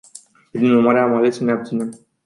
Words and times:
Prin 0.51 0.71
urmare, 0.71 0.99
am 0.99 1.13
ales 1.13 1.35
să 1.35 1.43
ne 1.43 1.51
abținem. 1.51 1.97